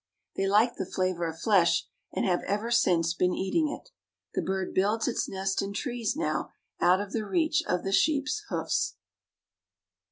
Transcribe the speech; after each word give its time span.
They 0.35 0.47
liked 0.47 0.79
the 0.79 0.87
flavor 0.87 1.27
of 1.27 1.37
flesh, 1.37 1.85
and 2.11 2.25
have 2.25 2.41
ever 2.47 2.71
since 2.71 3.13
been 3.13 3.35
eating 3.35 3.69
it. 3.69 3.91
The 4.33 4.41
bird 4.41 4.73
builds 4.73 5.07
its 5.07 5.29
nest 5.29 5.61
in 5.61 5.73
trees 5.73 6.15
now, 6.15 6.53
out 6.79 6.99
of 6.99 7.11
the 7.11 7.23
reach 7.23 7.61
of 7.67 7.83
the 7.83 7.91
sheep's 7.91 8.43
hoofs. 8.49 8.95